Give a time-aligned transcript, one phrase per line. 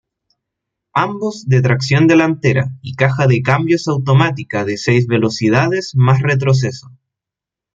[0.95, 6.89] Ambos de tracción delantera y caja de cambios automática de seis velocidades más retroceso.